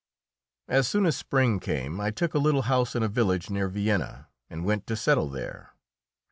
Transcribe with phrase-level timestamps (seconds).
[0.67, 4.29] As soon as spring came I took a little house in a village near Vienna
[4.49, 5.75] and went to settle there.